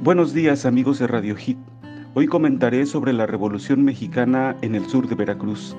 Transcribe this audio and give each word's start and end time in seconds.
Buenos 0.00 0.32
días 0.32 0.64
amigos 0.64 1.00
de 1.00 1.08
Radio 1.08 1.34
Hit. 1.34 1.58
Hoy 2.14 2.28
comentaré 2.28 2.86
sobre 2.86 3.12
la 3.12 3.26
Revolución 3.26 3.82
Mexicana 3.82 4.56
en 4.62 4.76
el 4.76 4.86
sur 4.86 5.08
de 5.08 5.16
Veracruz. 5.16 5.76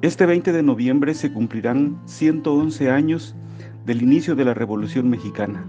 Este 0.00 0.26
20 0.26 0.52
de 0.52 0.62
noviembre 0.62 1.12
se 1.12 1.32
cumplirán 1.32 2.00
111 2.04 2.88
años 2.88 3.34
del 3.84 4.00
inicio 4.00 4.36
de 4.36 4.44
la 4.44 4.54
Revolución 4.54 5.10
Mexicana. 5.10 5.66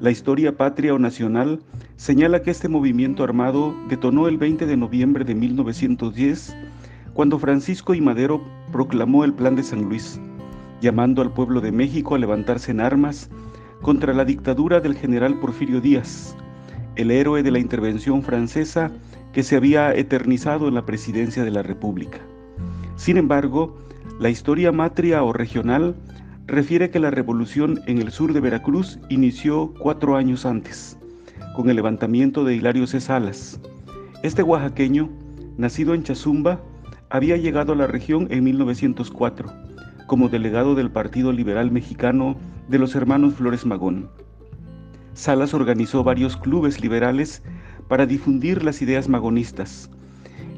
La 0.00 0.10
historia 0.10 0.58
patria 0.58 0.92
o 0.92 0.98
nacional 0.98 1.60
señala 1.96 2.42
que 2.42 2.50
este 2.50 2.68
movimiento 2.68 3.24
armado 3.24 3.74
detonó 3.88 4.28
el 4.28 4.36
20 4.36 4.66
de 4.66 4.76
noviembre 4.76 5.24
de 5.24 5.34
1910, 5.34 6.54
cuando 7.14 7.38
Francisco 7.38 7.94
y 7.94 8.02
Madero 8.02 8.44
proclamó 8.70 9.24
el 9.24 9.32
Plan 9.32 9.56
de 9.56 9.62
San 9.62 9.84
Luis, 9.84 10.20
llamando 10.82 11.22
al 11.22 11.32
pueblo 11.32 11.62
de 11.62 11.72
México 11.72 12.14
a 12.14 12.18
levantarse 12.18 12.70
en 12.70 12.80
armas 12.80 13.30
contra 13.80 14.12
la 14.12 14.26
dictadura 14.26 14.80
del 14.80 14.94
general 14.94 15.40
Porfirio 15.40 15.80
Díaz, 15.80 16.36
el 16.98 17.10
héroe 17.10 17.42
de 17.42 17.50
la 17.50 17.58
intervención 17.58 18.22
francesa 18.22 18.90
que 19.32 19.42
se 19.42 19.56
había 19.56 19.94
eternizado 19.94 20.68
en 20.68 20.74
la 20.74 20.84
presidencia 20.84 21.44
de 21.44 21.50
la 21.50 21.62
República. 21.62 22.18
Sin 22.96 23.16
embargo, 23.16 23.78
la 24.20 24.28
historia 24.28 24.72
matria 24.72 25.22
o 25.22 25.32
regional 25.32 25.96
refiere 26.46 26.90
que 26.90 27.00
la 27.00 27.10
revolución 27.10 27.80
en 27.86 27.98
el 27.98 28.10
sur 28.10 28.34
de 28.34 28.40
Veracruz 28.40 28.98
inició 29.08 29.72
cuatro 29.78 30.16
años 30.16 30.44
antes, 30.44 30.98
con 31.56 31.70
el 31.70 31.76
levantamiento 31.76 32.44
de 32.44 32.56
Hilario 32.56 32.86
C. 32.86 33.00
Salas. 33.00 33.58
Este 34.22 34.42
oaxaqueño, 34.42 35.08
nacido 35.56 35.94
en 35.94 36.02
Chazumba, 36.02 36.60
había 37.08 37.38
llegado 37.38 37.72
a 37.72 37.76
la 37.76 37.86
región 37.86 38.26
en 38.30 38.44
1904 38.44 39.68
como 40.08 40.30
delegado 40.30 40.74
del 40.74 40.90
Partido 40.90 41.32
Liberal 41.32 41.70
Mexicano 41.70 42.34
de 42.66 42.78
los 42.78 42.96
hermanos 42.96 43.34
Flores 43.34 43.66
Magón. 43.66 44.08
Salas 45.18 45.52
organizó 45.52 46.04
varios 46.04 46.36
clubes 46.36 46.80
liberales 46.80 47.42
para 47.88 48.06
difundir 48.06 48.62
las 48.62 48.80
ideas 48.82 49.08
magonistas. 49.08 49.90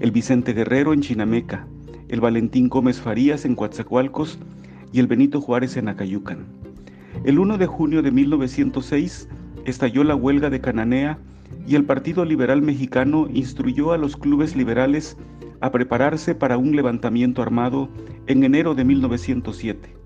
El 0.01 0.11
Vicente 0.11 0.53
Guerrero 0.53 0.93
en 0.93 1.01
Chinameca, 1.01 1.67
el 2.09 2.21
Valentín 2.21 2.69
Gómez 2.69 3.01
Farías 3.01 3.47
en 3.47 3.55
Coatzacoalcos 3.55 4.39
y 4.93 5.01
el 5.01 5.07
Benito 5.07 5.41
Juárez 5.41 5.79
en 5.79 5.89
Acayucan. 5.89 6.45
El 7.25 7.39
1 7.39 7.57
de 7.57 7.67
junio 7.67 8.03
de 8.03 8.11
1906 8.11 9.31
estalló 9.65 10.05
la 10.05 10.15
huelga 10.15 10.51
de 10.51 10.61
Cananea 10.61 11.19
y 11.67 11.75
el 11.75 11.87
Partido 11.87 12.27
Liberal 12.27 12.61
Mexicano 12.61 13.29
instruyó 13.33 13.93
a 13.93 13.99
los 13.99 14.15
clubes 14.15 14.55
liberales 14.57 15.17
a 15.63 15.73
prepararse 15.73 16.35
para 16.35 16.59
un 16.59 16.77
levantamiento 16.77 17.41
armado 17.41 17.89
en 18.27 18.45
enero 18.45 18.75
de 18.75 18.85
1907. 18.85 19.97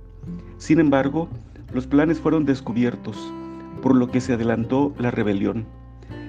Sin 0.58 0.78
embargo, 0.78 1.28
los 1.72 1.88
planes 1.88 2.20
fueron 2.20 2.44
descubiertos, 2.44 3.34
por 3.84 3.94
lo 3.94 4.10
que 4.10 4.22
se 4.22 4.32
adelantó 4.32 4.94
la 4.96 5.10
rebelión. 5.10 5.66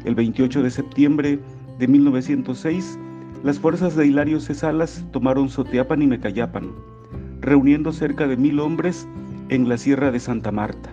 El 0.04 0.14
28 0.14 0.62
de 0.62 0.70
septiembre 0.70 1.40
de 1.80 1.88
1906, 1.88 3.00
las 3.46 3.60
fuerzas 3.60 3.96
de 3.96 4.06
Hilario 4.06 4.42
Cesalas 4.42 5.06
tomaron 5.14 5.48
Soteapan 5.48 6.02
y 6.02 6.08
Mecayapan, 6.08 6.74
reuniendo 7.40 7.94
cerca 7.94 8.28
de 8.28 8.36
mil 8.36 8.60
hombres 8.60 9.08
en 9.48 9.70
la 9.70 9.78
Sierra 9.78 10.12
de 10.12 10.20
Santa 10.20 10.52
Marta. 10.52 10.90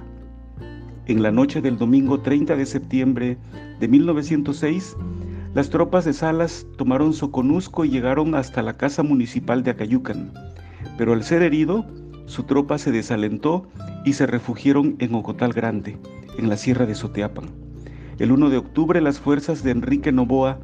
En 1.07 1.21
la 1.21 1.33
noche 1.33 1.61
del 1.61 1.79
domingo 1.79 2.21
30 2.21 2.55
de 2.55 2.65
septiembre 2.65 3.39
de 3.81 3.89
1906, 3.89 4.97
las 5.55 5.69
tropas 5.69 6.05
de 6.05 6.13
Salas 6.13 6.65
tomaron 6.79 7.13
Soconusco 7.13 7.85
y 7.85 7.91
llegaron 7.91 8.37
hasta 8.37 8.63
la 8.63 8.77
casa 8.77 9.03
municipal 9.03 9.65
de 9.65 9.73
Acayucan, 9.73 10.33
pero 10.97 11.13
al 11.13 11.25
ser 11.25 11.43
herido, 11.43 11.85
su 12.27 12.45
tropa 12.45 12.79
se 12.79 12.93
desalentó 12.93 13.69
y 14.05 14.13
se 14.13 14.29
refugiaron 14.29 14.95
en 15.01 15.13
Ocotal 15.17 15.53
Grande, 15.53 15.99
en 16.37 16.49
la 16.49 16.57
sierra 16.57 16.87
de 16.87 16.95
Soteapan. 16.95 17.47
El 18.19 18.33
1 18.33 18.51
de 18.51 18.59
octubre 18.59 19.01
las 19.01 19.19
fuerzas 19.19 19.63
de 19.63 19.71
Enrique 19.71 20.13
Novoa 20.13 20.59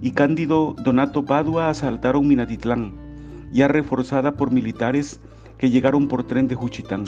y 0.00 0.12
Cándido 0.12 0.74
Donato 0.84 1.24
Padua 1.24 1.68
asaltaron 1.68 2.26
Minatitlán, 2.26 2.94
ya 3.52 3.68
reforzada 3.68 4.32
por 4.32 4.50
militares 4.50 5.20
que 5.58 5.70
llegaron 5.70 6.08
por 6.08 6.24
tren 6.24 6.48
de 6.48 6.54
Juchitán. 6.54 7.04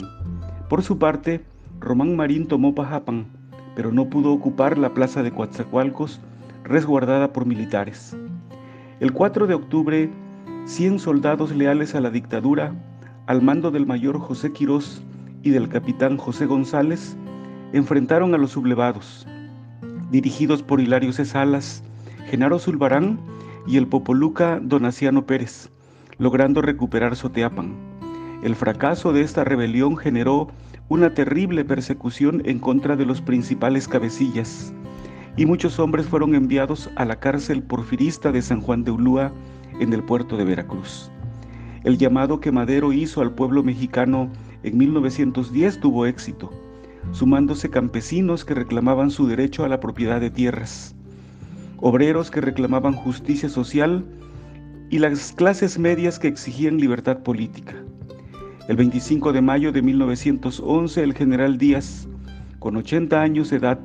Por 0.69 0.81
su 0.81 0.97
parte, 0.97 1.43
Román 1.79 2.15
Marín 2.15 2.47
tomó 2.47 2.73
Pajapan, 2.73 3.27
pero 3.75 3.91
no 3.91 4.09
pudo 4.09 4.31
ocupar 4.31 4.77
la 4.77 4.93
plaza 4.93 5.23
de 5.23 5.31
Coatzacoalcos 5.31 6.21
resguardada 6.63 7.33
por 7.33 7.45
militares. 7.45 8.15
El 8.99 9.11
4 9.11 9.45
de 9.47 9.53
octubre, 9.53 10.09
100 10.65 10.99
soldados 10.99 11.53
leales 11.53 11.95
a 11.95 12.01
la 12.01 12.09
dictadura, 12.09 12.73
al 13.27 13.41
mando 13.41 13.71
del 13.71 13.85
mayor 13.85 14.19
José 14.19 14.53
Quirós 14.53 15.01
y 15.43 15.49
del 15.49 15.67
capitán 15.67 16.17
José 16.17 16.45
González, 16.45 17.17
enfrentaron 17.75 18.33
a 18.33 18.37
los 18.37 18.51
sublevados, 18.51 19.27
dirigidos 20.09 20.63
por 20.63 20.79
Hilario 20.79 21.11
C. 21.11 21.25
Genaro 22.25 22.57
Zulbarán 22.57 23.19
y 23.67 23.75
el 23.75 23.85
popoluca 23.85 24.61
Donaciano 24.61 25.25
Pérez, 25.25 25.69
logrando 26.17 26.61
recuperar 26.61 27.17
Soteapan. 27.17 27.75
El 28.43 28.55
fracaso 28.55 29.11
de 29.11 29.23
esta 29.23 29.43
rebelión 29.43 29.97
generó 29.97 30.47
una 30.87 31.13
terrible 31.13 31.65
persecución 31.65 32.41
en 32.45 32.59
contra 32.59 32.95
de 32.95 33.05
los 33.05 33.19
principales 33.19 33.89
cabecillas, 33.89 34.73
y 35.35 35.45
muchos 35.45 35.77
hombres 35.77 36.05
fueron 36.05 36.33
enviados 36.33 36.89
a 36.95 37.03
la 37.03 37.19
cárcel 37.19 37.61
porfirista 37.61 38.31
de 38.31 38.41
San 38.41 38.61
Juan 38.61 38.85
de 38.85 38.91
Ulúa 38.91 39.33
en 39.81 39.91
el 39.91 40.01
puerto 40.01 40.37
de 40.37 40.45
Veracruz. 40.45 41.11
El 41.83 41.97
llamado 41.97 42.39
que 42.39 42.53
Madero 42.53 42.93
hizo 42.93 43.19
al 43.19 43.33
pueblo 43.33 43.63
mexicano 43.63 44.29
en 44.63 44.77
1910 44.77 45.81
tuvo 45.81 46.05
éxito, 46.05 46.51
sumándose 47.11 47.69
campesinos 47.69 48.45
que 48.45 48.53
reclamaban 48.53 49.11
su 49.11 49.27
derecho 49.27 49.63
a 49.63 49.69
la 49.69 49.79
propiedad 49.79 50.19
de 50.19 50.29
tierras, 50.29 50.95
obreros 51.77 52.31
que 52.31 52.41
reclamaban 52.41 52.93
justicia 52.93 53.49
social 53.49 54.05
y 54.89 54.99
las 54.99 55.31
clases 55.31 55.79
medias 55.79 56.19
que 56.19 56.27
exigían 56.27 56.77
libertad 56.77 57.19
política. 57.19 57.75
El 58.67 58.77
25 58.77 59.33
de 59.33 59.41
mayo 59.41 59.71
de 59.71 59.81
1911 59.81 61.03
el 61.03 61.13
general 61.13 61.57
Díaz, 61.57 62.07
con 62.59 62.75
80 62.77 63.21
años 63.21 63.49
de 63.49 63.57
edad, 63.57 63.79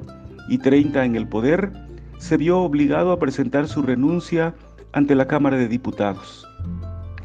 y 0.48 0.58
30 0.58 1.04
en 1.04 1.16
el 1.16 1.28
poder, 1.28 1.72
se 2.18 2.36
vio 2.36 2.58
obligado 2.60 3.12
a 3.12 3.18
presentar 3.18 3.68
su 3.68 3.82
renuncia 3.82 4.54
ante 4.92 5.14
la 5.14 5.26
Cámara 5.26 5.56
de 5.56 5.68
Diputados. 5.68 6.46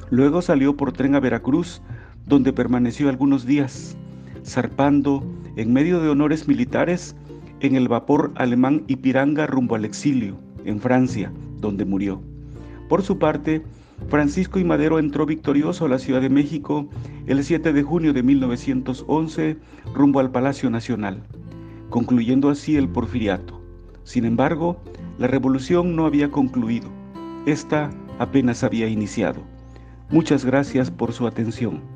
Luego 0.09 0.41
salió 0.41 0.78
por 0.78 0.91
tren 0.91 1.16
a 1.16 1.19
Veracruz, 1.19 1.81
donde 2.28 2.53
permaneció 2.53 3.09
algunos 3.09 3.45
días, 3.45 3.97
zarpando 4.45 5.23
en 5.56 5.73
medio 5.73 6.00
de 6.00 6.09
honores 6.09 6.47
militares 6.47 7.16
en 7.59 7.75
el 7.75 7.88
vapor 7.88 8.31
alemán 8.35 8.83
Ipiranga 8.88 9.47
rumbo 9.47 9.75
al 9.75 9.85
exilio, 9.85 10.38
en 10.66 10.79
Francia, 10.79 11.31
donde 11.59 11.85
murió. 11.85 12.22
Por 12.88 13.01
su 13.01 13.17
parte, 13.17 13.63
Francisco 14.09 14.59
y 14.59 14.63
Madero 14.63 15.00
entró 15.00 15.25
victorioso 15.25 15.85
a 15.85 15.89
la 15.89 16.00
Ciudad 16.00 16.22
de 16.22 16.29
México 16.29 16.88
el 17.25 17.44
7 17.44 17.73
de 17.73 17.84
junio 17.84 18.13
de 18.13 18.23
1911 18.23 19.57
rumbo 19.94 20.19
al 20.19 20.31
Palacio 20.31 20.69
Nacional 20.69 21.23
concluyendo 21.89 22.50
así 22.50 22.75
el 22.75 22.89
porfiriato. 22.89 23.61
Sin 24.03 24.25
embargo, 24.25 24.81
la 25.17 25.28
revolución 25.28 25.95
no 25.95 26.05
había 26.05 26.29
concluido, 26.29 26.89
esta 27.45 27.89
apenas 28.19 28.63
había 28.63 28.88
iniciado. 28.88 29.41
Muchas 30.09 30.44
gracias 30.44 30.91
por 30.91 31.13
su 31.13 31.25
atención. 31.25 31.94